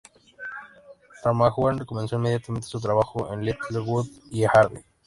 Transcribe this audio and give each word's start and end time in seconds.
Ramanujan 1.23 1.85
comenzó 1.85 2.15
inmediatamente 2.15 2.65
su 2.67 2.81
trabajo 2.81 3.27
con 3.27 3.45
Littlewood 3.45 4.07
y 4.31 4.45
Hardy. 4.45 4.79